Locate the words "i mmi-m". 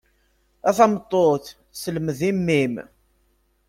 2.29-2.75